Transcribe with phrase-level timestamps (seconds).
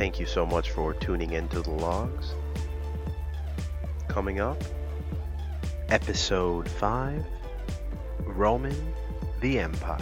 [0.00, 2.32] Thank you so much for tuning into the Logues.
[4.08, 4.56] Coming up,
[5.90, 7.22] episode 5
[8.20, 8.94] Roamin'
[9.42, 10.00] the Empire.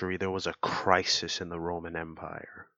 [0.00, 2.70] Century, there was a crisis in the Roman Empire.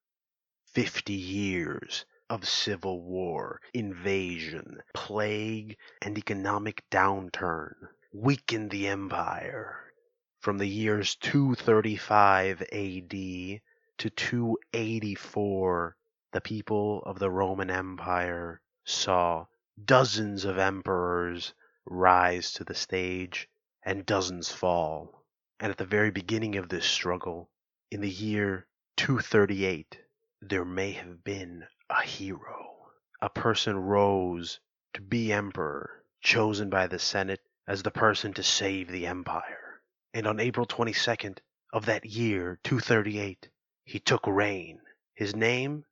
[0.64, 7.74] Fifty years of civil war, invasion, plague, and economic downturn
[8.12, 9.92] weakened the empire.
[10.40, 15.97] From the years 235 AD to 284,
[16.32, 19.47] the people of the Roman Empire saw
[19.84, 21.54] dozens of emperors
[21.86, 23.48] rise to the stage
[23.84, 25.22] and dozens fall.
[25.62, 27.48] And at the very beginning of this struggle,
[27.92, 29.96] in the year 238,
[30.41, 32.88] there may have been a hero.
[33.20, 34.58] A person rose
[34.94, 39.80] to be emperor, chosen by the Senate as the person to save the empire.
[40.12, 41.38] And on April 22nd
[41.72, 43.48] of that year, 238,
[43.84, 44.80] he took reign.
[45.14, 45.84] His name?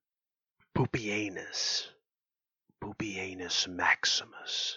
[0.74, 1.86] Pupienus.
[2.82, 4.76] Pupienus Maximus.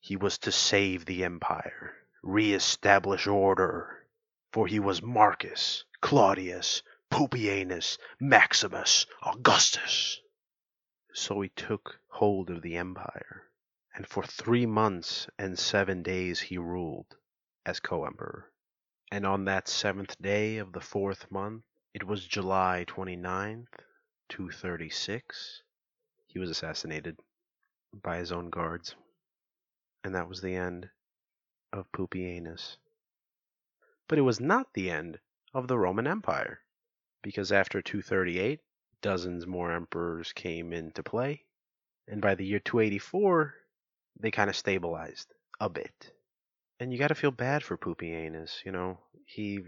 [0.00, 3.97] He was to save the empire, re-establish order,
[4.52, 10.20] for he was Marcus Claudius Pupienus Maximus Augustus.
[11.12, 13.50] So he took hold of the empire,
[13.94, 17.16] and for three months and seven days he ruled
[17.66, 18.52] as co-emperor.
[19.10, 23.66] And on that seventh day of the fourth month, it was July 29th,
[24.28, 25.62] 236,
[26.26, 27.18] he was assassinated
[27.92, 28.94] by his own guards.
[30.04, 30.90] And that was the end
[31.72, 32.76] of Pupienus.
[34.08, 35.20] But it was not the end
[35.54, 36.60] of the Roman Empire,
[37.22, 38.60] because after 238,
[39.02, 41.44] dozens more emperors came into play,
[42.06, 43.54] and by the year 284,
[44.18, 46.12] they kind of stabilized a bit.
[46.80, 48.98] And you got to feel bad for Pupienus, you know.
[49.26, 49.60] He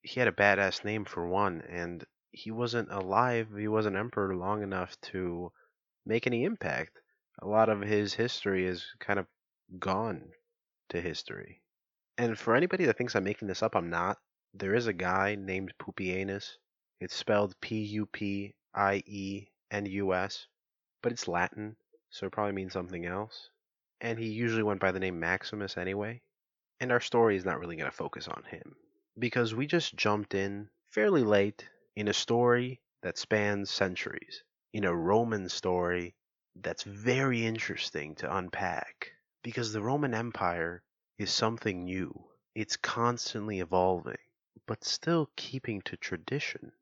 [0.00, 4.62] he had a badass name for one, and he wasn't alive, he wasn't emperor long
[4.62, 5.52] enough to
[6.04, 6.98] make any impact.
[7.40, 9.26] A lot of his history is kind of
[9.78, 10.32] gone
[10.88, 11.60] to history.
[12.18, 14.18] And for anybody that thinks I'm making this up, I'm not.
[14.54, 16.56] There is a guy named Pupienus.
[16.98, 20.46] It's spelled P U P I E N U S,
[21.02, 21.76] but it's Latin,
[22.08, 23.50] so it probably means something else.
[24.00, 26.22] And he usually went by the name Maximus anyway.
[26.80, 28.76] And our story is not really going to focus on him
[29.18, 34.94] because we just jumped in fairly late in a story that spans centuries, in a
[34.94, 36.14] Roman story
[36.54, 39.12] that's very interesting to unpack
[39.42, 40.82] because the Roman Empire
[41.18, 42.24] is something new.
[42.54, 44.18] It's constantly evolving,
[44.66, 46.72] but still keeping to tradition.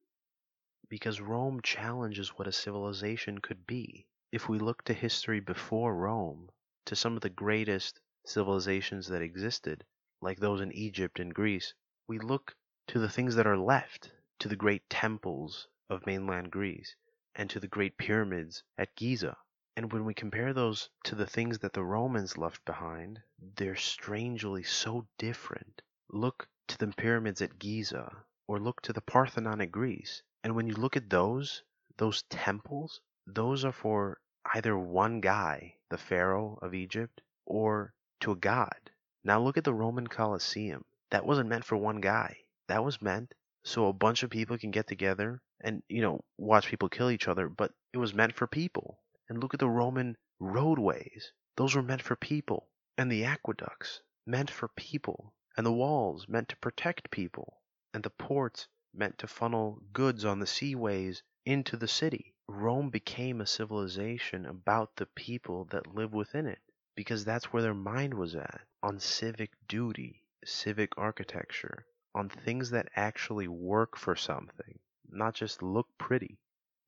[0.89, 4.09] Because Rome challenges what a civilization could be.
[4.33, 6.51] If we look to history before Rome,
[6.87, 9.85] to some of the greatest civilizations that existed,
[10.21, 11.73] like those in Egypt and Greece,
[12.09, 12.57] we look
[12.89, 16.97] to the things that are left, to the great temples of mainland Greece,
[17.37, 19.37] and to the great pyramids at Giza.
[19.77, 24.63] And when we compare those to the things that the Romans left behind, they're strangely
[24.63, 25.83] so different.
[26.09, 30.23] Look to the pyramids at Giza, or look to the Parthenon at Greece.
[30.45, 31.65] And when you look at those,
[31.97, 34.21] those temples, those are for
[34.55, 38.91] either one guy, the Pharaoh of Egypt, or to a god.
[39.25, 40.85] Now look at the Roman Colosseum.
[41.11, 42.37] That wasn't meant for one guy.
[42.69, 43.35] That was meant
[43.65, 47.27] so a bunch of people can get together and, you know, watch people kill each
[47.27, 49.01] other, but it was meant for people.
[49.29, 51.33] And look at the Roman roadways.
[51.57, 52.69] Those were meant for people.
[52.99, 55.35] And the aqueducts, meant for people.
[55.57, 57.61] And the walls, meant to protect people.
[57.93, 62.35] And the ports, meant to funnel goods on the seaways into the city.
[62.47, 66.61] Rome became a civilization about the people that live within it.
[66.95, 72.89] Because that's where their mind was at on civic duty, civic architecture, on things that
[72.95, 74.79] actually work for something,
[75.09, 76.39] not just look pretty.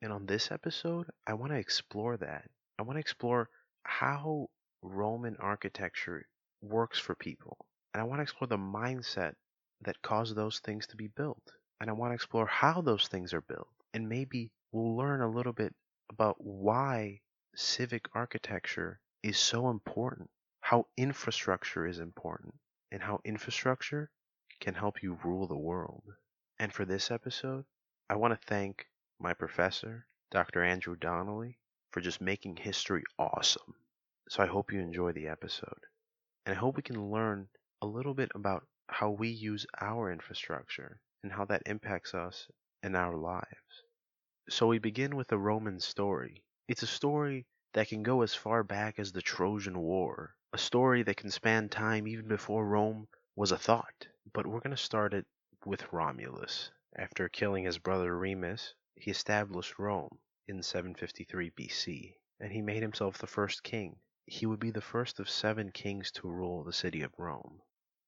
[0.06, 2.48] And on this episode, I want to explore that.
[2.78, 3.50] I want to explore
[3.82, 4.50] how
[4.80, 6.28] Roman architecture
[6.62, 7.66] works for people.
[7.92, 9.34] And I want to explore the mindset
[9.80, 11.42] that caused those things to be built.
[11.80, 13.66] And I want to explore how those things are built.
[13.94, 15.74] And maybe we'll learn a little bit
[16.08, 17.22] about why
[17.56, 20.30] civic architecture is so important,
[20.60, 22.54] how infrastructure is important,
[22.92, 24.12] and how infrastructure
[24.60, 26.04] can help you rule the world.
[26.60, 27.64] And for this episode,
[28.08, 28.86] I want to thank
[29.18, 30.62] my professor, Dr.
[30.62, 31.58] Andrew Donnelly,
[31.90, 33.74] for just making history awesome.
[34.28, 35.86] So I hope you enjoy the episode.
[36.44, 37.48] And I hope we can learn
[37.80, 42.48] a little bit about how we use our infrastructure and how that impacts us
[42.82, 43.82] and our lives.
[44.48, 46.44] So we begin with a Roman story.
[46.68, 51.02] It's a story that can go as far back as the Trojan War, a story
[51.02, 54.06] that can span time even before Rome was a thought.
[54.32, 55.26] But we're going to start it
[55.64, 56.70] with Romulus.
[56.96, 63.18] After killing his brother Remus, he established Rome in 753 BC, and he made himself
[63.18, 64.00] the first king.
[64.24, 67.60] He would be the first of seven kings to rule the city of Rome.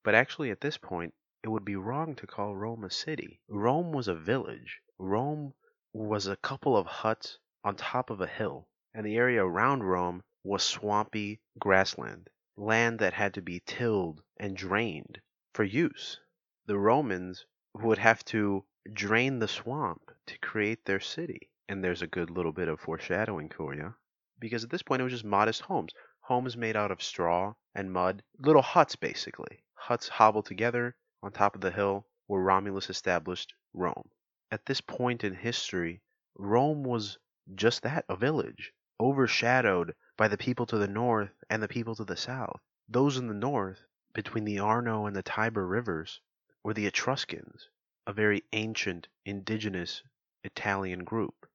[0.03, 3.41] But actually, at this point, it would be wrong to call Rome a city.
[3.49, 4.81] Rome was a village.
[4.99, 5.53] Rome
[5.93, 10.25] was a couple of huts on top of a hill, and the area around Rome
[10.43, 15.21] was swampy grassland, land that had to be tilled and drained
[15.53, 16.19] for use.
[16.65, 17.45] The Romans
[17.75, 18.65] would have to
[18.95, 21.51] drain the swamp to create their city.
[21.69, 23.95] And there's a good little bit of foreshadowing for you.
[24.39, 25.93] Because at this point, it was just modest homes.
[26.21, 28.23] Homes made out of straw and mud.
[28.39, 29.65] Little huts, basically.
[29.75, 34.09] Huts hobbled together on top of the hill where Romulus established Rome.
[34.51, 36.03] At this point in history,
[36.37, 37.19] Rome was
[37.55, 42.05] just that a village, overshadowed by the people to the north and the people to
[42.05, 42.61] the south.
[42.89, 46.21] Those in the north, between the Arno and the Tiber rivers,
[46.63, 47.69] were the Etruscans,
[48.09, 50.03] a very ancient, indigenous
[50.43, 51.47] Italian group,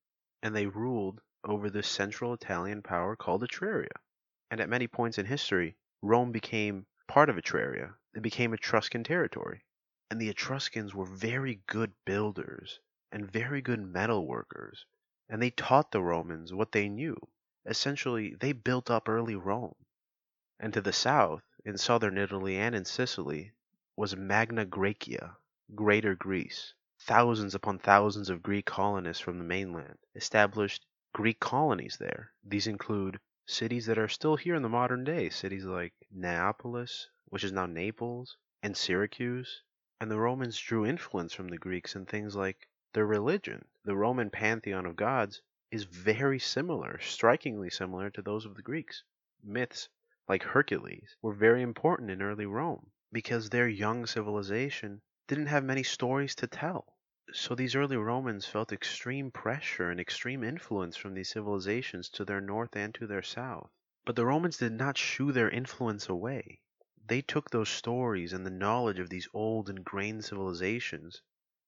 [0.43, 3.97] and they ruled over this central Italian power called Etruria.
[4.51, 7.95] And at many points in history, Rome became part of Etruria.
[8.13, 9.65] It became Etruscan territory.
[10.11, 12.79] And the Etruscans were very good builders
[13.11, 14.85] and very good metal workers,
[15.27, 17.17] and they taught the Romans what they knew.
[17.65, 19.73] Essentially, they built up early Rome.
[20.59, 23.53] And to the south, in southern Italy and in Sicily,
[23.95, 25.35] was Magna Graecia,
[25.75, 26.75] Greater Greece.
[26.99, 32.31] Thousands upon thousands of Greek colonists from the mainland established Greek colonies there.
[32.43, 37.43] These include cities that are still here in the modern day, cities like Neapolis, which
[37.43, 39.63] is now Naples, and Syracuse.
[39.99, 43.65] And the Romans drew influence from the Greeks in things like their religion.
[43.83, 45.41] The Roman pantheon of gods
[45.71, 49.03] is very similar, strikingly similar to those of the Greeks.
[49.41, 49.89] Myths
[50.27, 55.83] like Hercules were very important in early Rome because their young civilization didn't have many
[55.83, 56.97] stories to tell.
[57.31, 62.41] So these early Romans felt extreme pressure and extreme influence from these civilizations to their
[62.41, 63.71] north and to their south.
[64.05, 66.59] But the Romans did not shoo their influence away.
[67.05, 71.21] They took those stories and the knowledge of these old ingrained civilizations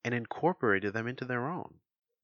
[0.03, 1.79] and incorporated them into their own.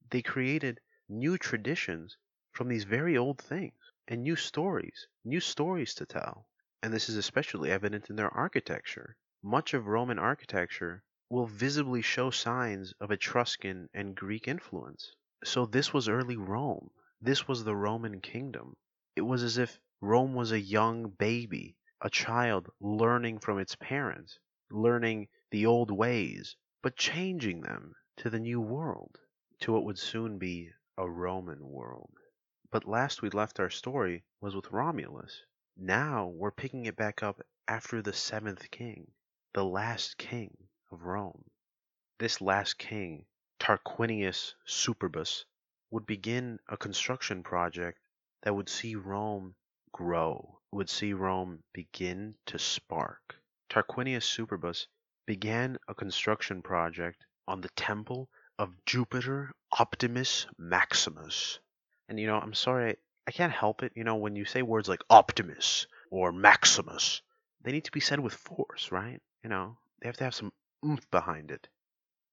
[0.10, 2.18] They created new traditions
[2.52, 6.50] from these very old things and new stories, new stories to tell.
[6.84, 9.16] And this is especially evident in their architecture.
[9.42, 15.16] Much of Roman architecture will visibly show signs of Etruscan and Greek influence.
[15.46, 16.92] So this was early Rome.
[17.22, 18.76] This was the Roman kingdom.
[19.16, 24.40] It was as if Rome was a young baby, a child learning from its parents,
[24.70, 29.18] learning the old ways, but changing them to the new world,
[29.62, 32.14] to what would soon be a Roman world.
[32.72, 35.42] But last we left our story was with Romulus.
[35.78, 37.40] Now we're picking it back up
[37.70, 39.10] after the seventh king,
[39.54, 41.44] the last king of Rome.
[42.20, 43.26] This last king,
[43.60, 45.46] Tarquinius Superbus,
[45.90, 48.00] would begin a construction project
[48.44, 49.56] that would see Rome
[49.92, 53.36] grow, would see Rome begin to spark.
[53.70, 54.88] Tarquinius Superbus
[55.26, 61.60] began a construction project on the temple of Jupiter Optimus Maximus.
[62.10, 63.94] And you know, I'm sorry, I can't help it.
[63.96, 67.22] You know, when you say words like Optimus or Maximus,
[67.64, 69.22] they need to be said with force, right?
[69.44, 70.52] You know, they have to have some
[70.86, 71.68] oomph behind it.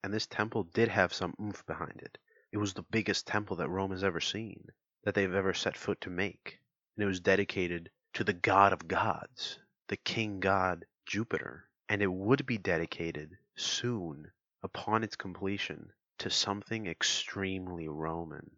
[0.02, 2.18] And this temple did have some oomph behind it.
[2.52, 4.68] It was the biggest temple that Rome has ever seen,
[5.04, 6.60] that they've ever set foot to make.
[6.96, 11.68] And it was dedicated to the god of gods, the king god Jupiter.
[11.88, 14.30] And it would be dedicated soon,
[14.62, 18.50] upon its completion, to something extremely Roman.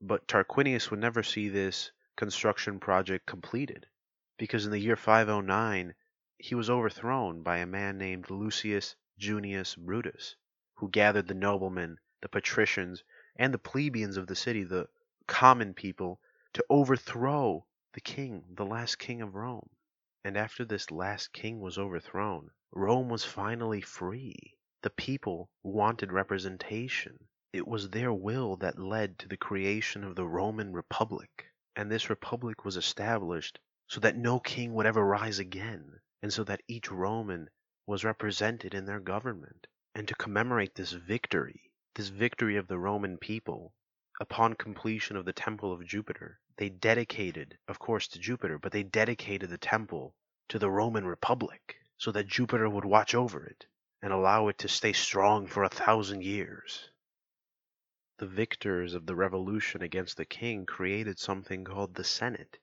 [0.00, 3.86] But Tarquinius would never see this construction project completed,
[4.38, 5.94] because in the year 509
[6.38, 10.36] he was overthrown by a man named Lucius Junius Brutus,
[10.74, 13.04] who gathered the noblemen, the patricians,
[13.36, 14.88] and the plebeians of the city, the
[15.26, 16.20] common people,
[16.52, 19.70] to overthrow the king, the last king of Rome.
[20.24, 24.56] And after this last king was overthrown, Rome was finally free.
[24.82, 27.28] The people wanted representation.
[27.52, 31.46] It was their will that led to the creation of the Roman Republic.
[31.76, 36.42] And this republic was established so that no king would ever rise again, and so
[36.44, 37.48] that each Roman
[37.86, 39.66] was represented in their government.
[39.94, 43.74] And to commemorate this victory, this victory of the Roman people,
[44.20, 48.84] upon completion of the Temple of Jupiter, they dedicated, of course, to Jupiter, but they
[48.84, 50.14] dedicated the temple
[50.48, 53.66] to the Roman Republic so that Jupiter would watch over it
[54.00, 56.90] and allow it to stay strong for a thousand years.
[58.18, 62.58] The victors of the revolution against the king created something called the Senate,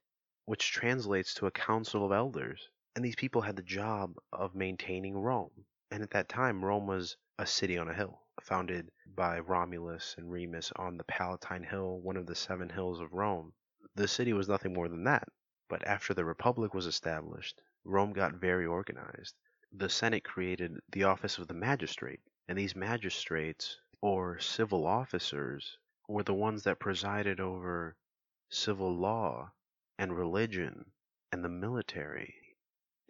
[0.45, 2.69] which translates to a council of elders.
[2.93, 5.65] And these people had the job of maintaining Rome.
[5.89, 10.29] And at that time, Rome was a city on a hill, founded by Romulus and
[10.29, 13.53] Remus on the Palatine Hill, one of the seven hills of Rome.
[13.95, 15.29] The city was nothing more than that.
[15.69, 19.35] But after the Republic was established, Rome got very organized.
[19.71, 22.19] The Senate created the office of the magistrate,
[22.49, 25.77] and these magistrates, or civil officers,
[26.09, 27.95] were the ones that presided over
[28.49, 29.53] civil law
[29.97, 30.91] and religion
[31.31, 32.40] and the military.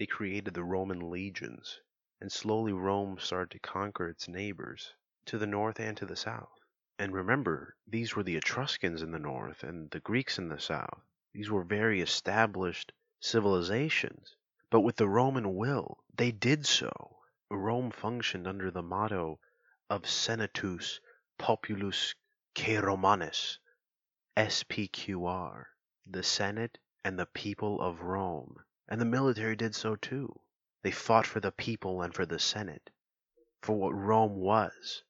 [0.01, 1.79] They created the Roman legions,
[2.19, 6.57] and slowly Rome started to conquer its neighbors to the north and to the south.
[6.97, 11.03] And remember, these were the Etruscans in the north and the Greeks in the south.
[11.33, 14.35] These were very established civilizations.
[14.71, 17.19] But with the Roman will, they did so.
[17.51, 19.39] Rome functioned under the motto
[19.87, 20.99] of Senatus
[21.37, 22.15] Populus
[22.55, 23.59] que Romanus,
[24.35, 25.65] SPQR,
[26.07, 28.63] the Senate and the people of Rome.
[28.87, 30.39] And the military did so too.
[30.83, 32.89] They fought for the people and for the Senate,
[33.61, 35.03] for what Rome was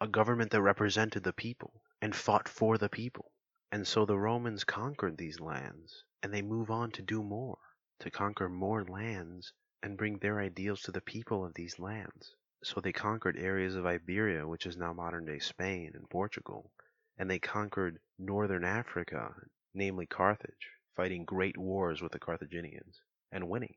[0.00, 3.32] a government that represented the people and fought for the people.
[3.72, 7.58] And so the Romans conquered these lands, and they move on to do more
[8.00, 12.34] to conquer more lands and bring their ideals to the people of these lands.
[12.62, 16.70] So they conquered areas of Iberia, which is now modern day Spain and Portugal,
[17.16, 19.34] and they conquered northern Africa,
[19.74, 23.00] namely Carthage, fighting great wars with the Carthaginians
[23.30, 23.76] and winning.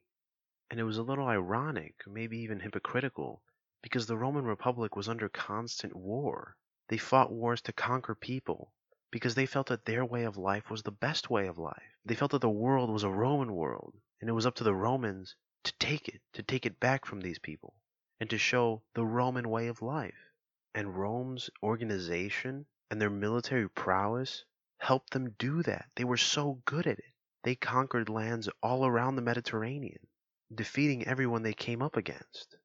[0.72, 3.44] And it was a little ironic, maybe even hypocritical,
[3.84, 6.58] because the Roman Republic was under constant war.
[6.90, 8.74] They fought wars to conquer people
[9.12, 11.96] because they felt that their way of life was the best way of life.
[12.04, 14.74] They felt that the world was a Roman world and it was up to the
[14.74, 15.36] Romans
[15.66, 17.76] to take it, to take it back from these people,
[18.20, 20.32] and to show the Roman way of life.
[20.74, 24.44] And Rome's organization and their military prowess
[24.80, 25.86] helped them do that.
[25.96, 27.11] They were so good at it.
[27.44, 30.08] They conquered lands all around the Mediterranean,
[30.54, 32.56] defeating everyone they came up against.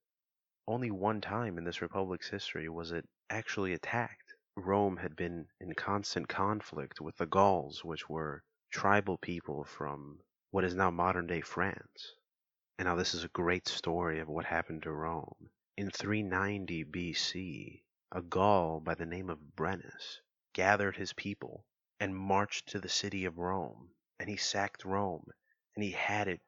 [0.68, 4.34] Only one time in this republic's history was it actually attacked.
[4.54, 10.64] Rome had been in constant conflict with the Gauls, which were tribal people from what
[10.64, 12.12] is now modern day France.
[12.78, 15.48] And now this is a great story of what happened to Rome.
[15.78, 20.20] In 390 BC, a Gaul by the name of Brennus
[20.52, 21.64] gathered his people
[21.98, 23.95] and marched to the city of Rome.
[24.18, 25.26] And he sacked Rome,
[25.74, 26.40] and he had it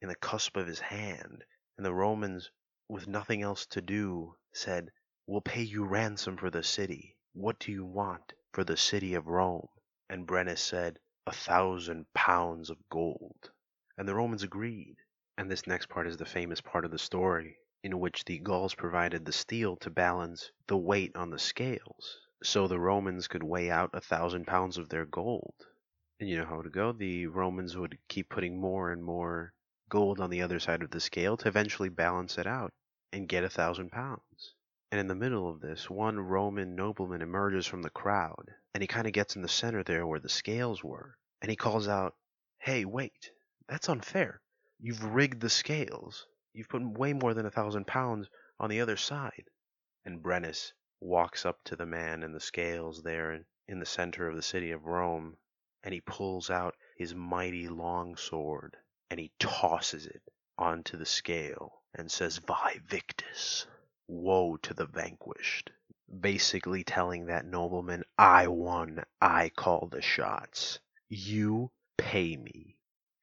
[0.00, 1.44] in the cusp of his hand.
[1.76, 2.50] And the Romans,
[2.88, 4.90] with nothing else to do, said,
[5.26, 7.16] We'll pay you ransom for the city.
[7.32, 9.68] What do you want for the city of Rome?
[10.08, 13.50] And Brennus said, a thousand pounds of gold.
[13.98, 14.96] And the Romans agreed.
[15.36, 18.74] And this next part is the famous part of the story, in which the Gauls
[18.74, 23.70] provided the steel to balance the weight on the scales, so the Romans could weigh
[23.70, 25.54] out a thousand pounds of their gold.
[26.18, 26.92] And you know how it would go?
[26.92, 29.52] The Romans would keep putting more and more
[29.90, 32.72] gold on the other side of the scale to eventually balance it out
[33.12, 34.54] and get a thousand pounds.
[34.90, 38.86] And in the middle of this, one Roman nobleman emerges from the crowd, and he
[38.86, 42.16] kind of gets in the center there where the scales were, and he calls out,
[42.58, 43.30] Hey, wait,
[43.68, 44.40] that's unfair.
[44.78, 46.26] You've rigged the scales.
[46.54, 49.50] You've put way more than a thousand pounds on the other side.
[50.06, 54.36] And Brennus walks up to the man in the scales there in the center of
[54.36, 55.36] the city of Rome,
[55.86, 58.76] and he pulls out his mighty long sword,
[59.08, 60.20] and he tosses it
[60.58, 63.66] onto the scale and says, Vae Victis.
[64.08, 65.70] Woe to the vanquished.
[66.20, 70.80] Basically telling that nobleman, I won, I call the shots.
[71.08, 72.76] You pay me.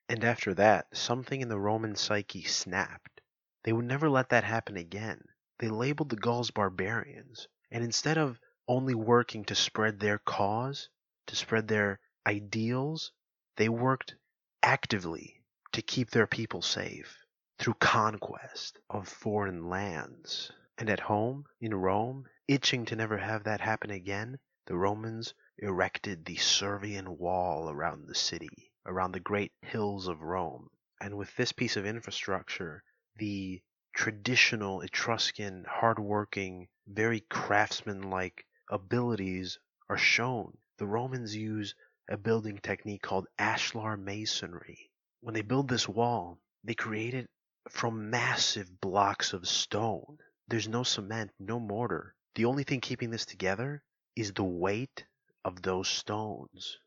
[0.08, 3.20] And after that, something in the Roman psyche snapped.
[3.64, 5.22] They would never let that happen again.
[5.60, 8.40] They labeled the Gauls barbarians, and instead of
[8.70, 10.88] only working to spread their cause,
[11.28, 13.12] to spread their ideals,
[13.58, 14.16] they worked
[14.62, 15.42] actively
[15.74, 17.18] to keep their people safe
[17.60, 20.52] through conquest of foreign lands.
[20.78, 26.26] And at home, in Rome, itching to never have that happen again, the Romans erected
[26.26, 30.70] the Servian Wall around the city, around the great hills of Rome.
[31.02, 32.84] And with this piece of infrastructure,
[33.18, 33.62] the
[33.94, 40.58] traditional Etruscan, hardworking, very craftsman-like abilities are shown.
[40.78, 41.76] The Romans use
[42.10, 44.92] a building technique called ashlar masonry.
[45.22, 47.30] When they build this wall, they create it
[47.70, 50.18] from massive blocks of stone.
[50.48, 52.14] There's no cement, no mortar.
[52.36, 53.84] The only thing keeping this together
[54.16, 55.06] is the weight
[55.46, 56.78] of those stones.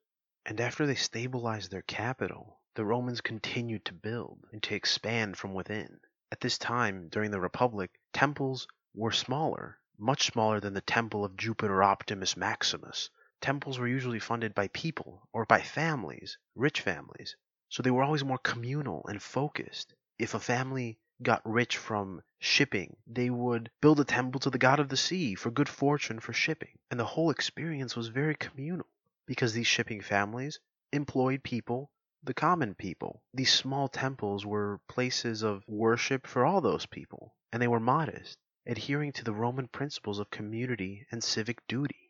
[0.44, 5.54] And after they stabilized their capital, the Romans continued to build and to expand from
[5.54, 5.98] within.
[6.30, 11.36] At this time, during the Republic, temples were smaller, much smaller than the temple of
[11.36, 13.08] Jupiter Optimus Maximus.
[13.40, 17.36] Temples were usually funded by people or by families, rich families,
[17.68, 19.92] so they were always more communal and focused.
[20.18, 24.80] If a family got rich from shipping, they would build a temple to the god
[24.80, 26.78] of the sea for good fortune for shipping.
[26.90, 28.86] And the whole experience was very communal
[29.26, 30.60] because these shipping families
[30.92, 31.90] employed people,
[32.22, 33.22] the common people.
[33.34, 38.38] These small temples were places of worship for all those people, and they were modest,
[38.66, 42.05] adhering to the Roman principles of community and civic duty.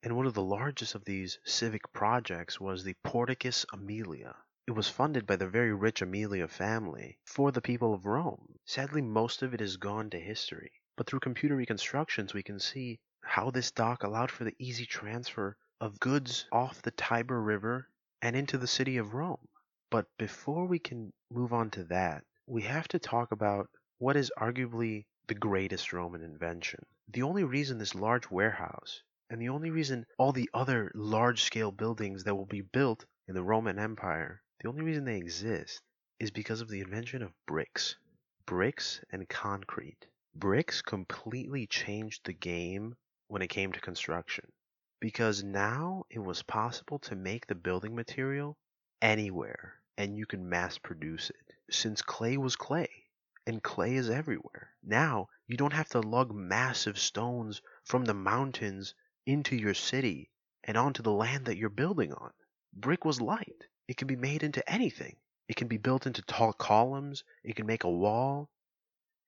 [0.00, 4.36] And one of the largest of these civic projects was the Porticus Aemilia.
[4.68, 8.60] It was funded by the very rich Aemilia family for the people of Rome.
[8.64, 13.00] Sadly, most of it has gone to history, but through computer reconstructions, we can see
[13.22, 17.88] how this dock allowed for the easy transfer of goods off the Tiber River
[18.22, 19.48] and into the city of Rome.
[19.90, 24.30] But before we can move on to that, we have to talk about what is
[24.38, 26.86] arguably the greatest Roman invention.
[27.08, 31.70] The only reason this large warehouse and the only reason all the other large scale
[31.70, 35.82] buildings that will be built in the Roman Empire the only reason they exist
[36.18, 37.94] is because of the invention of bricks.
[38.44, 40.08] Bricks and concrete.
[40.34, 42.96] Bricks completely changed the game
[43.28, 44.50] when it came to construction
[44.98, 48.58] because now it was possible to make the building material
[49.00, 51.54] anywhere and you can mass produce it.
[51.70, 52.90] Since clay was clay
[53.46, 54.74] and clay is everywhere.
[54.82, 58.94] Now you don't have to lug massive stones from the mountains
[59.28, 60.30] into your city
[60.64, 62.32] and onto the land that you're building on.
[62.72, 63.66] Brick was light.
[63.86, 65.16] It can be made into anything.
[65.48, 67.24] It can be built into tall columns.
[67.44, 68.48] It can make a wall.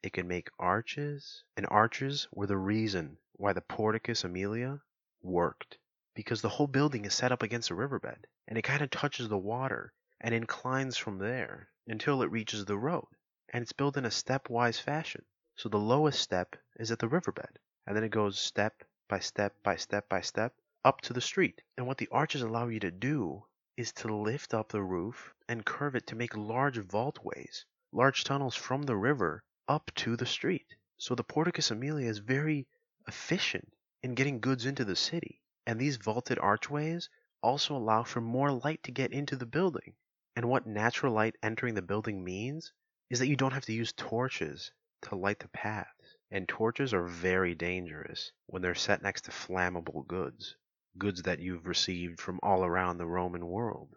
[0.03, 1.45] It can make arches.
[1.55, 4.81] And arches were the reason why the Porticus Aemilia
[5.21, 5.77] worked.
[6.15, 8.27] Because the whole building is set up against a riverbed.
[8.49, 12.79] And it kind of touches the water and inclines from there until it reaches the
[12.79, 13.09] road.
[13.53, 15.27] And it's built in a stepwise fashion.
[15.57, 17.59] So the lowest step is at the riverbed.
[17.87, 21.61] And then it goes step by step by step by step up to the street.
[21.77, 23.45] And what the arches allow you to do
[23.77, 28.55] is to lift up the roof and curve it to make large vaultways, large tunnels
[28.55, 30.77] from the river up to the street.
[30.97, 32.69] So the Porticus Aemilia is very
[33.09, 33.73] efficient
[34.05, 35.43] in getting goods into the city.
[35.67, 37.11] And these vaulted archways
[37.43, 39.95] also allow for more light to get into the building.
[40.37, 42.73] And what natural light entering the building means
[43.11, 44.71] is that you don't have to use torches
[45.03, 45.89] to light the paths.
[46.31, 50.57] And torches are very dangerous when they're set next to flammable goods
[50.99, 53.95] goods that you've received from all around the Roman world.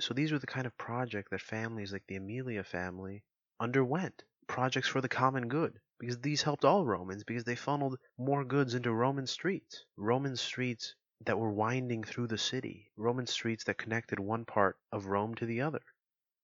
[0.00, 3.22] So these were the kind of project that families like the Aemilia family
[3.60, 4.24] underwent.
[4.48, 5.78] Projects for the common good.
[6.00, 9.84] Because these helped all Romans because they funneled more goods into Roman streets.
[9.96, 12.90] Roman streets that were winding through the city.
[12.96, 15.82] Roman streets that connected one part of Rome to the other.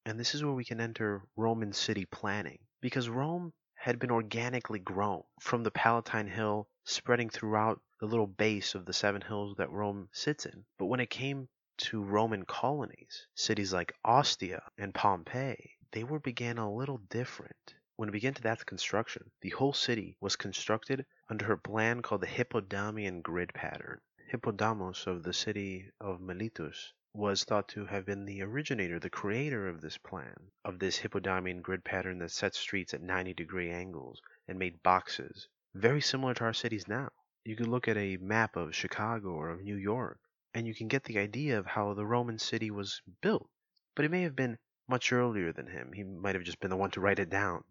[0.06, 2.60] And this is where we can enter Roman city planning.
[2.80, 8.74] Because Rome had been organically grown from the Palatine Hill spreading throughout the little base
[8.74, 10.66] of the seven hills that Rome sits in.
[10.76, 16.58] But when it came to Roman colonies, cities like Ostia and Pompeii, they were began
[16.58, 17.74] a little different.
[17.96, 22.20] When it began to that construction, the whole city was constructed under a plan called
[22.20, 24.02] the Hippodamian grid pattern.
[24.28, 29.66] Hippodamos of the city of Miletus was thought to have been the originator, the creator
[29.66, 34.22] of this plan, of this Hippodamian grid pattern that set streets at 90 degree angles
[34.46, 37.10] and made boxes, very similar to our cities now.
[37.44, 40.20] You could look at a map of Chicago or of New York,
[40.54, 43.50] and you can get the idea of how the Roman city was built.
[43.96, 45.92] But it may have been much earlier than him.
[45.92, 47.64] He might have just been the one to write it down.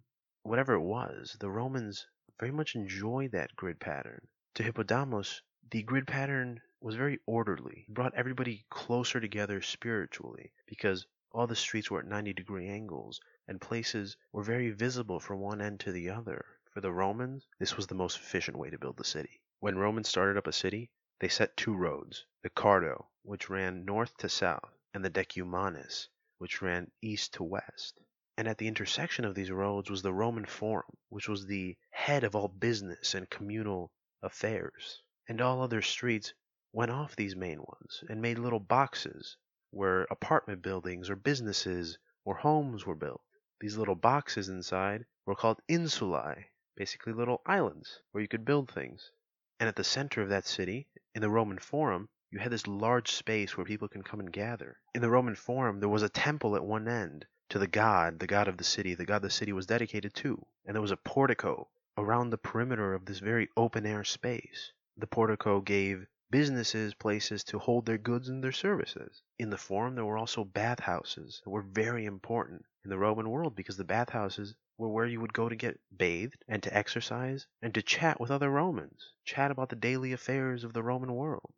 [0.43, 2.07] Whatever it was, the Romans
[2.39, 4.27] very much enjoyed that grid pattern.
[4.55, 7.85] To Hippodamos, the grid pattern was very orderly.
[7.87, 13.19] It brought everybody closer together spiritually because all the streets were at 90 degree angles
[13.47, 16.45] and places were very visible from one end to the other.
[16.73, 19.41] For the Romans, this was the most efficient way to build the city.
[19.59, 20.89] When Romans started up a city,
[21.19, 26.61] they set two roads, the Cardo, which ran north to south, and the Decumanus, which
[26.61, 27.99] ran east to west.
[28.37, 32.23] And at the intersection of these roads was the Roman Forum, which was the head
[32.23, 35.03] of all business and communal affairs.
[35.27, 36.33] And all other streets
[36.71, 39.37] went off these main ones and made little boxes
[39.71, 43.21] where apartment buildings or businesses or homes were built.
[43.59, 49.11] These little boxes inside were called insulae, basically little islands where you could build things.
[49.59, 53.11] And at the center of that city, in the Roman Forum, you had this large
[53.11, 54.77] space where people can come and gather.
[54.93, 58.27] In the Roman Forum, there was a temple at one end to the god, the
[58.27, 60.45] god of the city, the god the city was dedicated to.
[60.65, 64.71] And there was a portico around the perimeter of this very open air space.
[64.95, 69.23] The portico gave businesses, places to hold their goods and their services.
[69.39, 73.55] In the Forum, there were also bathhouses that were very important in the Roman world
[73.55, 77.73] because the bathhouses were where you would go to get bathed and to exercise and
[77.73, 81.51] to chat with other Romans, chat about the daily affairs of the Roman world.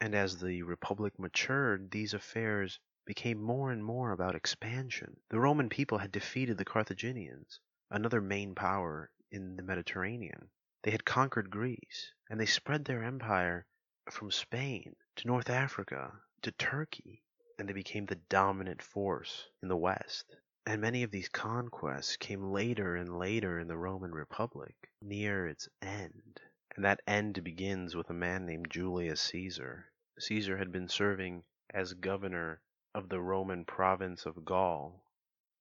[0.00, 5.20] And as the Republic matured, these affairs became more and more about expansion.
[5.28, 10.50] The Roman people had defeated the Carthaginians, another main power in the Mediterranean.
[10.82, 13.66] They had conquered Greece, and they spread their empire
[14.10, 17.22] from Spain to North Africa to Turkey,
[17.58, 20.36] and they became the dominant force in the West.
[20.66, 25.68] And many of these conquests came later and later in the Roman Republic, near its
[25.80, 26.40] end.
[26.76, 29.90] And that end begins with a man named Julius Caesar.
[30.18, 31.44] Caesar had been serving
[31.74, 32.60] as governor
[32.94, 35.04] of the Roman province of Gaul,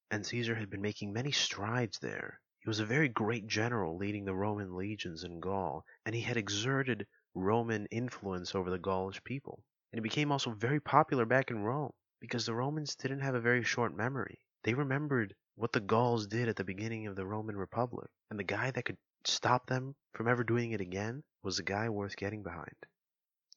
[0.09, 2.39] and Caesar had been making many strides there.
[2.59, 6.37] He was a very great general leading the Roman legions in Gaul, and he had
[6.37, 7.07] exerted
[7.37, 9.63] Roman influence over the Gaulish people.
[9.91, 13.39] And it became also very popular back in Rome because the Romans didn't have a
[13.39, 14.39] very short memory.
[14.63, 18.43] They remembered what the Gauls did at the beginning of the Roman Republic, and the
[18.43, 22.43] guy that could stop them from ever doing it again was a guy worth getting
[22.43, 22.75] behind.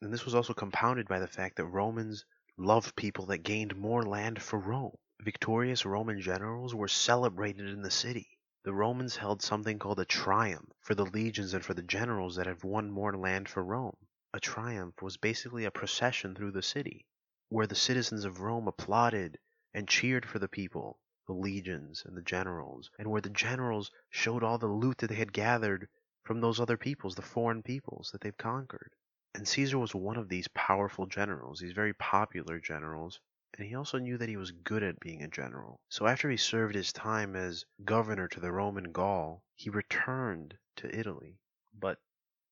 [0.02, 2.24] And this was also compounded by the fact that Romans
[2.56, 4.96] loved people that gained more land for Rome.
[5.22, 8.38] Victorious Roman generals were celebrated in the city.
[8.62, 12.46] The Romans held something called a triumph for the legions and for the generals that
[12.46, 13.96] had won more land for Rome.
[14.34, 17.06] A triumph was basically a procession through the city,
[17.48, 19.38] where the citizens of Rome applauded
[19.72, 24.42] and cheered for the people, the legions and the generals, and where the generals showed
[24.42, 25.88] all the loot that they had gathered
[26.22, 28.92] from those other peoples, the foreign peoples that they've conquered.
[29.34, 33.20] And Caesar was one of these powerful generals, these very popular generals,
[33.58, 35.80] and he also knew that he was good at being a general.
[35.90, 40.98] So after he served his time as governor to the Roman Gaul, he returned to
[40.98, 41.38] Italy.
[41.78, 41.98] But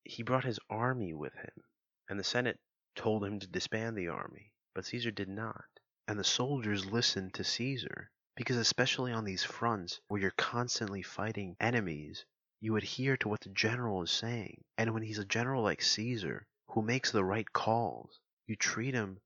[0.04, 1.64] he brought his army with him,
[2.10, 2.60] and the Senate
[2.94, 5.64] told him to disband the army, but Caesar did not.
[6.06, 11.56] And the soldiers listened to Caesar, because especially on these fronts where you're constantly fighting
[11.58, 12.26] enemies,
[12.60, 14.62] you adhere to what the general is saying.
[14.76, 19.20] And when he's a general like Caesar, who makes the right calls, you treat him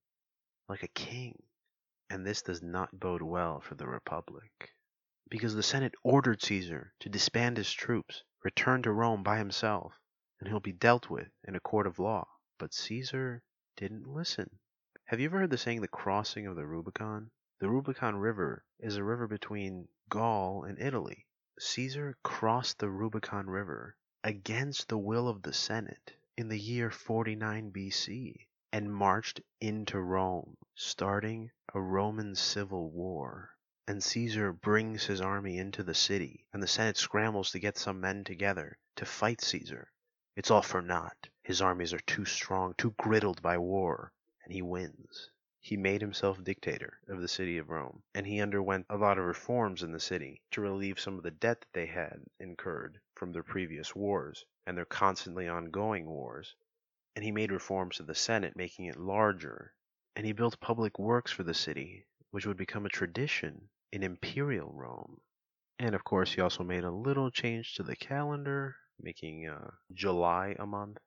[0.69, 1.43] like a king
[2.13, 4.75] and this does not bode well for the Republic.
[5.31, 9.99] Because the Senate ordered Caesar to disband his troops, return to Rome by himself,
[10.39, 12.29] and he'll be dealt with in a court of law.
[12.59, 13.43] But Caesar
[13.79, 14.59] didn't listen.
[15.07, 17.31] Have you ever heard the saying the crossing of the Rubicon?
[17.61, 21.27] The Rubicon River is a river between Gaul and Italy.
[21.59, 27.73] Caesar crossed the Rubicon River against the will of the Senate in the year 49
[27.73, 33.51] BC and marched into Rome, starting a Roman civil war.
[33.87, 38.01] And Caesar brings his army into the city, and the Senate scrambles to get some
[38.01, 39.93] men together to fight Caesar.
[40.37, 41.29] It's all for naught.
[41.43, 44.11] His armies are too strong, too griddled by war,
[44.43, 45.29] and he wins.
[45.61, 49.27] He made himself dictator of the city of Rome, and he underwent a lot of
[49.27, 53.33] reforms in the city to relieve some of the debt that they had incurred from
[53.33, 56.57] their previous wars and their constantly ongoing wars
[57.15, 59.75] and he made reforms to the Senate, making it larger,
[60.17, 64.73] and he built public works for the city, which would become a tradition in imperial
[64.73, 65.21] Rome.
[65.79, 70.57] And of course, he also made a little change to the calendar, making uh, July
[70.59, 70.99] a month.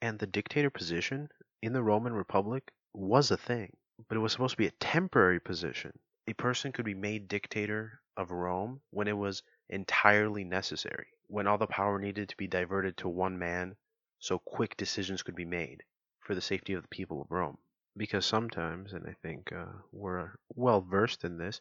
[0.00, 1.28] And the dictator position
[1.62, 3.76] in the Roman Republic was a thing,
[4.08, 5.92] but it was supposed to be a temporary position.
[6.28, 11.58] A person could be made dictator of Rome when it was entirely necessary, when all
[11.58, 13.76] the power needed to be diverted to one man
[14.18, 15.82] so quick decisions could be made
[16.20, 17.58] for the safety of the people of Rome.
[17.96, 21.60] Because sometimes, and I think uh, we're well versed in this,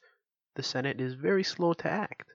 [0.56, 2.32] the Senate is very slow to act.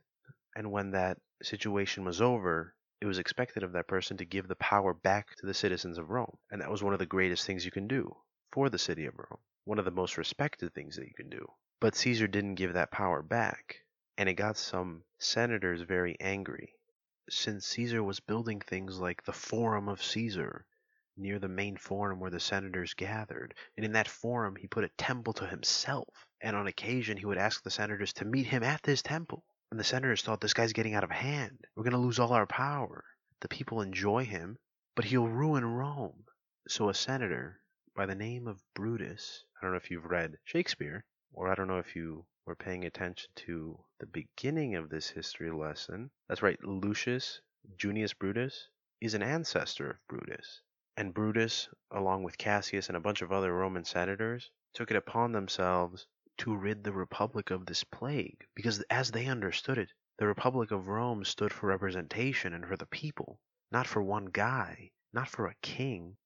[0.54, 4.56] And when that situation was over, it was expected of that person to give the
[4.56, 6.38] power back to the citizens of Rome.
[6.50, 8.16] And that was one of the greatest things you can do
[8.52, 11.44] for the city of Rome, one of the most respected things that you can do.
[11.80, 13.78] But Caesar didn't give that power back,
[14.16, 16.74] and it got some senators very angry
[17.28, 20.66] since Caesar was building things like the Forum of Caesar
[21.16, 24.88] near the main forum where the senators gathered, and in that forum he put a
[24.96, 28.82] temple to himself, and on occasion he would ask the senators to meet him at
[28.82, 29.44] this temple.
[29.70, 31.66] And the senators thought this guy's getting out of hand.
[31.76, 33.04] We're going to lose all our power.
[33.40, 34.58] The people enjoy him,
[34.94, 36.24] but he'll ruin Rome.
[36.68, 37.60] So a senator
[37.94, 41.68] by the name of Brutus, I don't know if you've read Shakespeare, or I don't
[41.68, 46.10] know if you we're paying attention to the beginning of this history lesson.
[46.28, 47.40] That's right, Lucius
[47.76, 48.68] Junius Brutus
[49.00, 50.62] is an ancestor of Brutus.
[50.96, 55.30] And Brutus, along with Cassius and a bunch of other Roman senators, took it upon
[55.30, 56.06] themselves
[56.38, 58.44] to rid the Republic of this plague.
[58.56, 62.86] Because as they understood it, the Republic of Rome stood for representation and for the
[62.86, 66.16] people, not for one guy, not for a king,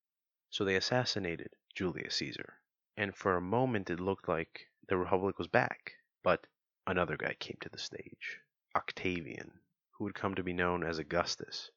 [0.48, 2.54] So they assassinated Julius Caesar.
[2.96, 5.92] And for a moment it looked like the Republic was back.
[6.26, 6.44] But
[6.88, 8.40] another guy came to the stage
[8.74, 9.60] Octavian,
[9.92, 11.70] who would come to be known as Augustus,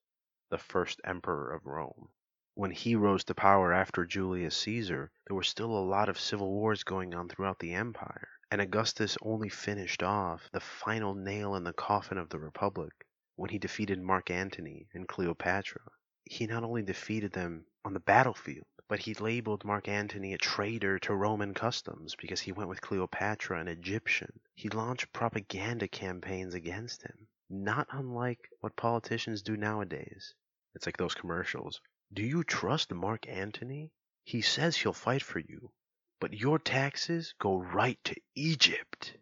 [0.49, 2.09] the first emperor of Rome.
[2.55, 6.49] When he rose to power after Julius Caesar, there were still a lot of civil
[6.51, 11.63] wars going on throughout the empire, and Augustus only finished off the final nail in
[11.63, 15.91] the coffin of the Republic when he defeated Mark Antony and Cleopatra.
[16.25, 20.97] He not only defeated them on the battlefield, but he labeled Mark Antony a traitor
[20.97, 24.39] to Roman customs because he went with Cleopatra, an Egyptian.
[24.55, 30.33] He launched propaganda campaigns against him, not unlike what politicians do nowadays.
[30.73, 31.79] It's like those commercials.
[32.11, 33.91] Do you trust Mark Antony?
[34.23, 35.71] He says he'll fight for you,
[36.19, 39.15] but your taxes go right to Egypt.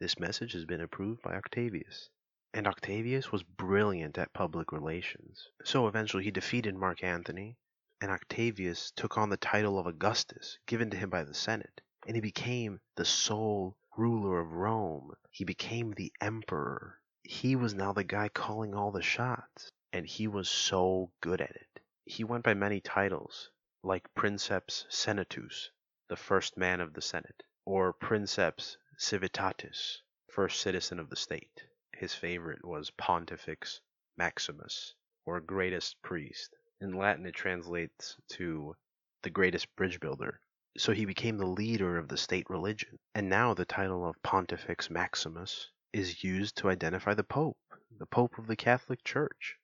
[0.00, 2.10] This message has been approved by Octavius.
[2.52, 5.48] And Octavius was brilliant at public relations.
[5.64, 7.56] So eventually he defeated Mark Antony,
[8.02, 12.14] and Octavius took on the title of Augustus, given to him by the Senate, and
[12.14, 15.14] he became the sole ruler of Rome.
[15.30, 17.00] He became the emperor.
[17.22, 21.54] He was now the guy calling all the shots and he was so good at
[21.54, 21.80] it.
[22.06, 23.50] He went by many titles,
[23.82, 25.70] like Princeps Senatus,
[26.08, 31.62] the first man of the Senate, or Princeps Civitatis, first citizen of the state.
[31.92, 33.82] His favorite was Pontifex
[34.16, 34.94] Maximus,
[35.26, 36.56] or greatest priest.
[36.82, 38.74] In Latin, it translates to
[39.22, 40.40] the greatest bridge builder.
[40.76, 42.98] So he became the leader of the state religion.
[43.14, 47.56] And now the title of Pontifex Maximus is used to identify the Pope,
[47.96, 49.56] the Pope of the Catholic Church.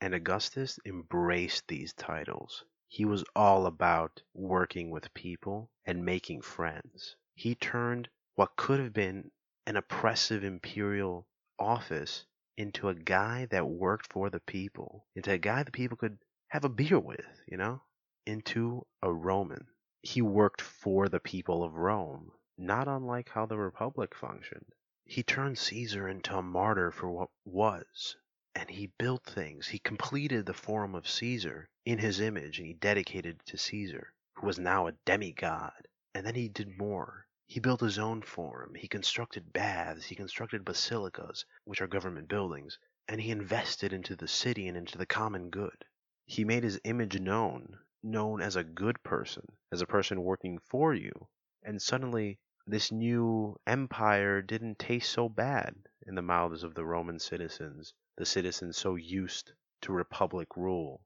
[0.00, 2.64] And Augustus embraced these titles.
[2.88, 7.14] He was all about working with people and making friends.
[7.34, 9.30] He turned what could have been
[9.66, 11.26] an oppressive imperial
[11.58, 12.24] office
[12.56, 16.16] into a guy that worked for the people, into a guy the people could
[16.54, 17.82] have a beer with, you know,
[18.26, 19.66] into a Roman.
[20.02, 24.72] He worked for the people of Rome, not unlike how the Republic functioned.
[25.04, 28.16] He turned Caesar into a martyr for what was,
[28.54, 29.66] and he built things.
[29.66, 34.14] He completed the Forum of Caesar in his image, and he dedicated it to Caesar,
[34.34, 35.88] who was now a demigod.
[36.14, 37.26] And then he did more.
[37.48, 38.76] He built his own forum.
[38.76, 40.04] He constructed baths.
[40.04, 44.96] He constructed basilicas, which are government buildings, and he invested into the city and into
[44.96, 45.84] the common good.
[46.26, 50.94] He made his image known, known as a good person, as a person working for
[50.94, 51.28] you.
[51.62, 57.18] And suddenly, this new empire didn't taste so bad in the mouths of the Roman
[57.18, 61.04] citizens the citizens so used to republic rule,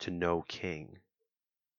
[0.00, 1.00] to no king.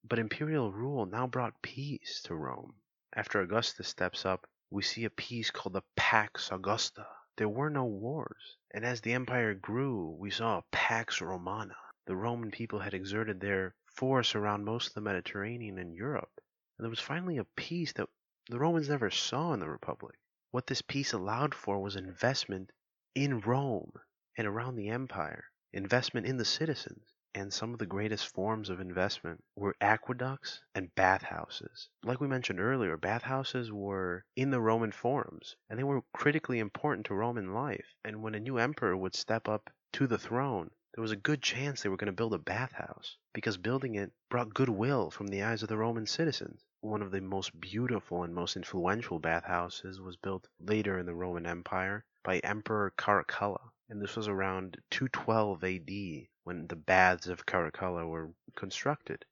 [0.03, 2.75] But imperial rule now brought peace to Rome.
[3.13, 7.05] After Augustus steps up, we see a peace called the Pax Augusta.
[7.35, 11.75] There were no wars, and as the empire grew, we saw a Pax Romana.
[12.05, 16.31] The Roman people had exerted their force around most of the Mediterranean and Europe,
[16.77, 18.09] and there was finally a peace that
[18.49, 20.17] the Romans never saw in the Republic.
[20.49, 22.71] What this peace allowed for was investment
[23.13, 23.93] in Rome
[24.35, 27.05] and around the empire, investment in the citizens.
[27.33, 31.87] And some of the greatest forms of investment were aqueducts and bathhouses.
[32.03, 37.05] Like we mentioned earlier, bathhouses were in the Roman forums, and they were critically important
[37.05, 37.95] to Roman life.
[38.03, 41.41] And when a new emperor would step up to the throne, there was a good
[41.41, 45.41] chance they were going to build a bathhouse, because building it brought goodwill from the
[45.41, 46.65] eyes of the Roman citizens.
[46.81, 51.45] One of the most beautiful and most influential bathhouses was built later in the Roman
[51.45, 58.05] Empire by Emperor Caracalla, and this was around 212 AD when the baths of Caracalla
[58.05, 59.23] were constructed.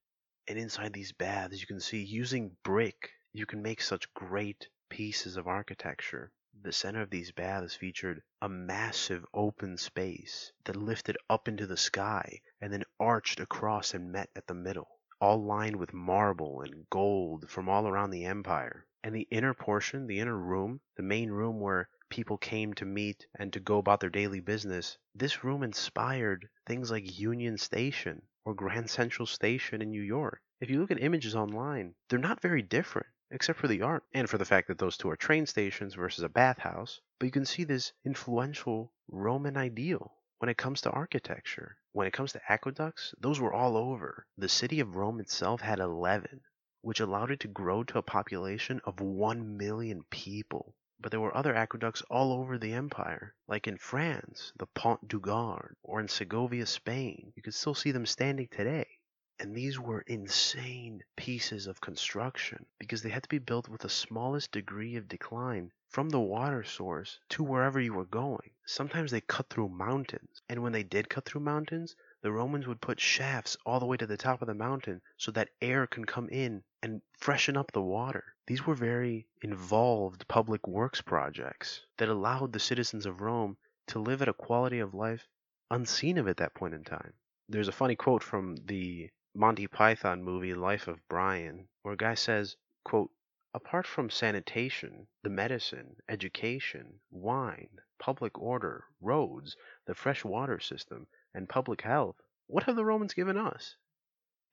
[0.47, 5.37] And inside these baths, you can see using brick, you can make such great pieces
[5.37, 6.31] of architecture.
[6.61, 11.77] The center of these baths featured a massive open space that lifted up into the
[11.77, 16.89] sky and then arched across and met at the middle, all lined with marble and
[16.89, 18.85] gold from all around the empire.
[19.01, 23.25] And the inner portion, the inner room, the main room where people came to meet
[23.35, 28.53] and to go about their daily business, this room inspired things like Union Station or
[28.53, 30.41] Grand Central Station in New York.
[30.59, 34.29] If you look at images online, they're not very different, except for the art and
[34.29, 36.99] for the fact that those two are train stations versus a bathhouse.
[37.19, 41.77] But you can see this influential Roman ideal when it comes to architecture.
[41.91, 44.25] When it comes to aqueducts, those were all over.
[44.37, 46.41] The city of Rome itself had 11,
[46.81, 50.75] which allowed it to grow to a population of 1 million people.
[50.99, 55.19] But there were other aqueducts all over the empire, like in France, the Pont du
[55.19, 57.33] Gard, or in Segovia, Spain.
[57.35, 58.98] You can still see them standing today.
[59.41, 63.89] And these were insane pieces of construction because they had to be built with the
[63.89, 68.51] smallest degree of decline from the water source to wherever you were going.
[68.65, 70.41] Sometimes they cut through mountains.
[70.49, 73.95] And when they did cut through mountains, the Romans would put shafts all the way
[73.95, 77.71] to the top of the mountain so that air can come in and freshen up
[77.71, 78.35] the water.
[78.45, 83.55] These were very involved public works projects that allowed the citizens of Rome
[83.87, 85.29] to live at a quality of life
[85.71, 87.13] unseen of at that point in time.
[87.47, 92.15] There's a funny quote from the Monty Python movie Life of Brian, where a guy
[92.15, 93.11] says, quote,
[93.53, 101.47] Apart from sanitation, the medicine, education, wine, public order, roads, the fresh water system, and
[101.47, 103.75] public health, what have the Romans given us?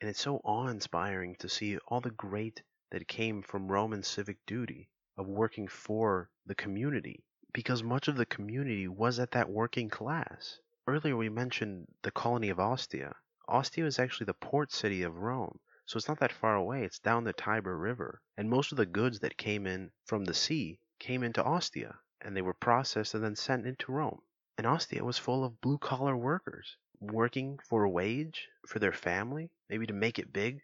[0.01, 4.45] And it's so awe inspiring to see all the great that came from Roman civic
[4.45, 9.89] duty of working for the community, because much of the community was at that working
[9.89, 10.61] class.
[10.87, 13.17] Earlier we mentioned the colony of Ostia.
[13.49, 16.83] Ostia is actually the port city of Rome, so it's not that far away.
[16.83, 18.21] It's down the Tiber River.
[18.37, 22.37] And most of the goods that came in from the sea came into Ostia, and
[22.37, 24.21] they were processed and then sent into Rome.
[24.59, 29.53] And Ostia was full of blue collar workers working for a wage for their family,
[29.69, 30.63] maybe to make it big.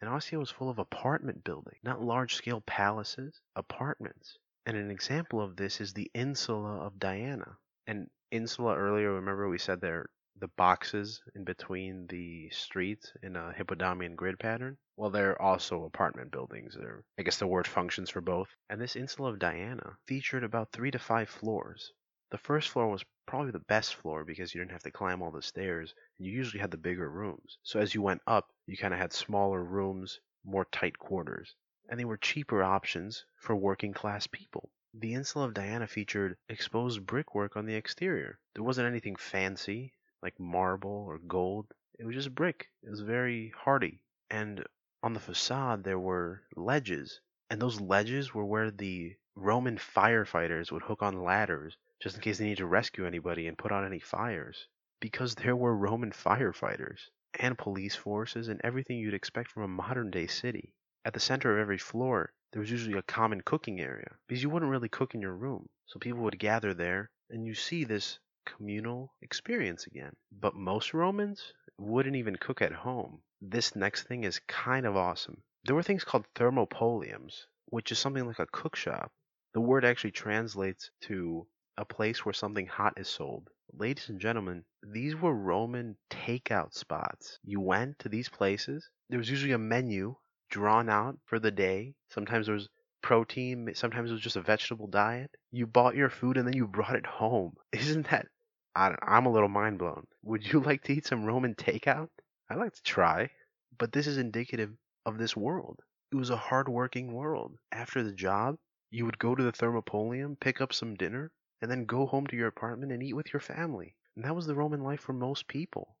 [0.00, 4.38] And Ostia was full of apartment building, not large scale palaces, apartments.
[4.64, 7.58] And an example of this is the Insula of Diana.
[7.88, 13.52] And Insula earlier, remember we said there the boxes in between the streets in a
[13.52, 14.78] Hippodamian grid pattern?
[14.96, 16.76] Well, they're also apartment buildings.
[17.18, 18.48] I guess the word functions for both.
[18.70, 21.92] And this Insula of Diana featured about three to five floors.
[22.30, 25.30] The first floor was probably the best floor because you didn't have to climb all
[25.30, 27.58] the stairs, and you usually had the bigger rooms.
[27.62, 31.54] So as you went up, you kind of had smaller rooms, more tight quarters.
[31.90, 34.70] And they were cheaper options for working class people.
[34.94, 38.38] The Insula of Diana featured exposed brickwork on the exterior.
[38.54, 41.66] There wasn't anything fancy, like marble or gold.
[41.98, 42.68] It was just brick.
[42.82, 44.02] It was very hardy.
[44.30, 44.64] And
[45.02, 47.20] on the facade, there were ledges.
[47.50, 52.38] And those ledges were where the Roman firefighters would hook on ladders just in case
[52.38, 54.68] they need to rescue anybody and put out any fires.
[55.00, 60.10] Because there were Roman firefighters and police forces and everything you'd expect from a modern
[60.10, 60.74] day city.
[61.04, 64.50] At the center of every floor, there was usually a common cooking area because you
[64.50, 65.68] wouldn't really cook in your room.
[65.86, 70.14] So people would gather there, and you see this communal experience again.
[70.30, 73.22] But most Romans wouldn't even cook at home.
[73.40, 75.42] This next thing is kind of awesome.
[75.64, 79.12] There were things called thermopoliums, which is something like a cook shop.
[79.54, 83.48] The word actually translates to a place where something hot is sold.
[83.72, 87.38] Ladies and gentlemen, these were Roman takeout spots.
[87.42, 90.16] You went to these places, there was usually a menu
[90.48, 91.94] drawn out for the day.
[92.08, 92.68] Sometimes there was
[93.02, 95.30] protein, sometimes it was just a vegetable diet.
[95.50, 97.54] You bought your food and then you brought it home.
[97.72, 98.28] Isn't that
[98.74, 100.06] I am a little mind blown.
[100.22, 102.08] Would you like to eat some Roman takeout?
[102.48, 103.30] I'd like to try.
[103.76, 105.80] But this is indicative of this world.
[106.10, 107.58] It was a hard working world.
[107.70, 108.58] After the job,
[108.90, 112.36] you would go to the thermopolium, pick up some dinner, and then go home to
[112.36, 113.94] your apartment and eat with your family.
[114.16, 115.96] And that was the Roman life for most people.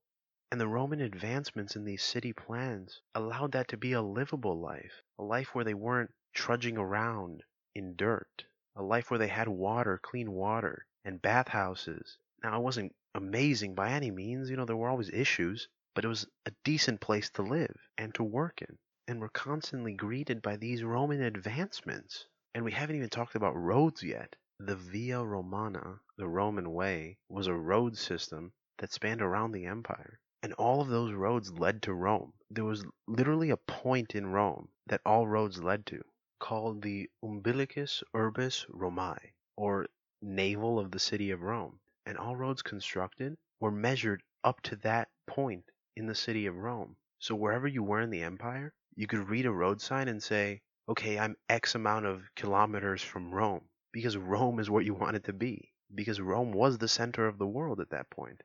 [0.50, 5.02] And the Roman advancements in these city plans allowed that to be a livable life,
[5.18, 7.42] a life where they weren't trudging around
[7.74, 8.44] in dirt,
[8.76, 12.18] a life where they had water, clean water, and bathhouses.
[12.42, 16.08] Now, it wasn't amazing by any means, you know, there were always issues, but it
[16.08, 18.78] was a decent place to live and to work in.
[19.06, 22.26] And we're constantly greeted by these Roman advancements.
[22.54, 24.34] And we haven't even talked about roads yet.
[24.58, 30.18] The Via Romana, the Roman way, was a road system that spanned around the empire.
[30.42, 32.32] And all of those roads led to Rome.
[32.50, 36.02] There was literally a point in Rome that all roads led to,
[36.40, 39.86] called the Umbilicus Urbis Romae, or
[40.20, 41.78] navel of the city of Rome.
[42.04, 46.96] And all roads constructed were measured up to that point in the city of Rome.
[47.18, 50.62] So wherever you were in the empire, you could read a road sign and say,
[50.88, 55.24] okay, I'm X amount of kilometers from Rome, because Rome is where you want it
[55.24, 58.42] to be, because Rome was the center of the world at that point.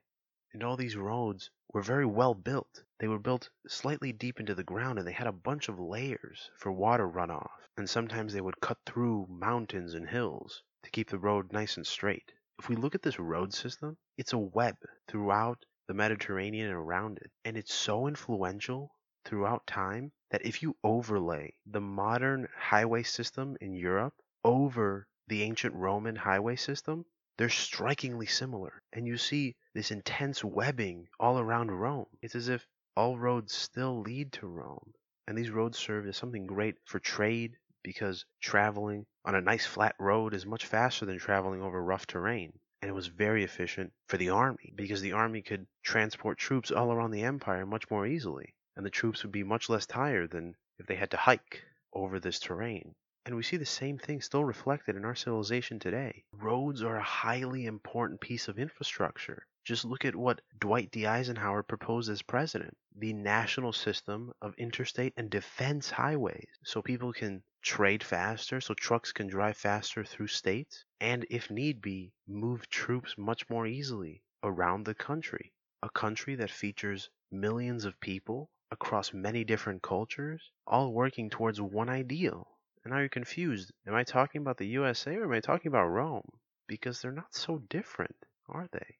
[0.54, 2.84] And all these roads were very well built.
[3.00, 6.52] They were built slightly deep into the ground and they had a bunch of layers
[6.58, 7.52] for water runoff.
[7.76, 11.86] And sometimes they would cut through mountains and hills to keep the road nice and
[11.86, 12.32] straight.
[12.60, 14.76] If we look at this road system, it's a web
[15.08, 17.32] throughout the Mediterranean and around it.
[17.46, 18.92] And it's so influential
[19.26, 25.76] throughout time that if you overlay the modern highway system in Europe over the ancient
[25.76, 27.06] Roman highway system,
[27.38, 28.82] they're strikingly similar.
[28.92, 32.08] And you see this intense webbing all around Rome.
[32.22, 34.94] It's as if all roads still lead to Rome.
[35.28, 39.96] And these roads serve as something great for trade because traveling on a nice flat
[39.98, 42.52] road is much faster than traveling over rough terrain.
[42.82, 46.92] And it was very efficient for the army because the army could transport troops all
[46.92, 48.54] around the empire much more easily.
[48.76, 51.64] and the troops would be much less tired than if they had to hike
[51.94, 52.94] over this terrain.
[53.26, 56.26] And we see the same thing still reflected in our civilization today.
[56.34, 59.48] Roads are a highly important piece of infrastructure.
[59.68, 61.06] Just look at what Dwight D.
[61.06, 67.44] Eisenhower proposed as president the national system of interstate and defense highways so people can
[67.62, 73.18] trade faster, so trucks can drive faster through states, and if need be, move troops
[73.18, 75.52] much more easily around the country.
[75.84, 81.90] A country that features millions of people across many different cultures, all working towards one
[81.90, 82.58] ideal.
[82.86, 83.74] And now you're confused.
[83.86, 86.40] Am I talking about the USA or am I talking about Rome?
[86.68, 88.16] Because they're not so different,
[88.48, 88.96] are they?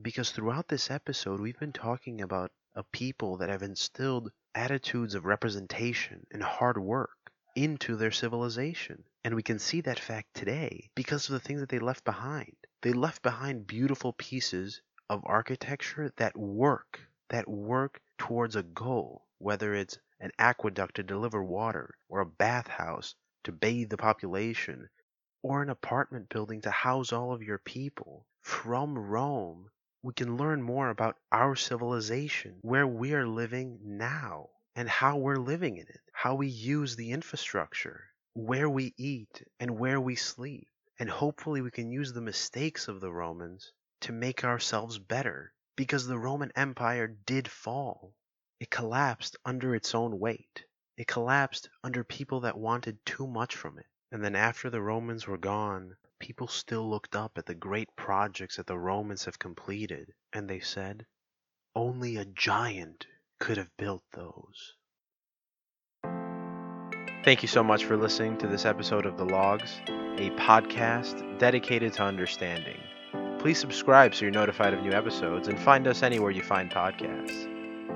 [0.00, 5.26] Because throughout this episode, we've been talking about a people that have instilled attitudes of
[5.26, 9.04] representation and hard work into their civilization.
[9.22, 12.56] And we can see that fact today because of the things that they left behind.
[12.80, 19.74] They left behind beautiful pieces of architecture that work, that work towards a goal, whether
[19.74, 23.14] it's an aqueduct to deliver water, or a bathhouse
[23.44, 24.88] to bathe the population,
[25.42, 28.26] or an apartment building to house all of your people.
[28.40, 29.70] From Rome,
[30.02, 35.36] we can learn more about our civilization, where we are living now, and how we're
[35.36, 40.66] living in it, how we use the infrastructure, where we eat, and where we sleep.
[40.98, 46.06] And hopefully, we can use the mistakes of the Romans to make ourselves better, because
[46.06, 48.12] the Roman Empire did fall.
[48.58, 50.64] It collapsed under its own weight.
[50.96, 53.86] It collapsed under people that wanted too much from it.
[54.10, 58.56] And then after the Romans were gone, people still looked up at the great projects
[58.56, 61.04] that the Romans have completed, and they said,
[61.74, 63.06] only a giant
[63.40, 64.74] could have built those.
[67.24, 69.80] Thank you so much for listening to this episode of The Logues,
[70.18, 72.78] a podcast dedicated to understanding.
[73.40, 77.48] Please subscribe so you're notified of new episodes and find us anywhere you find podcasts.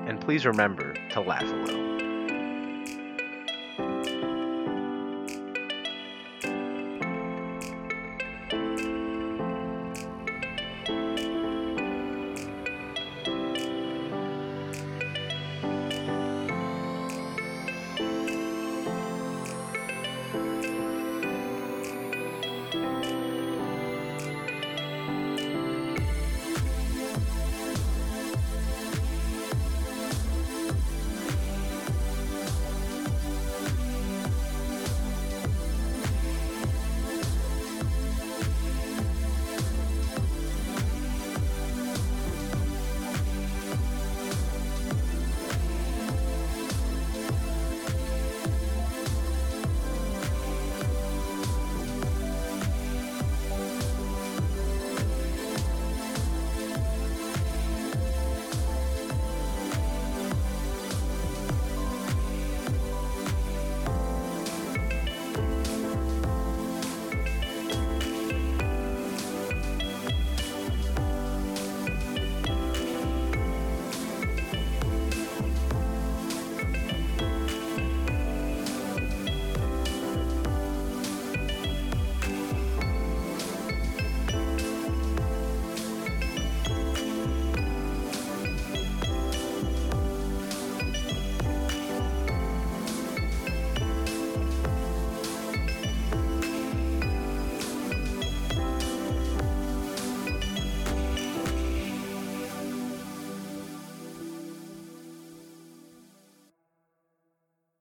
[0.08, 2.05] And please remember to laugh a little.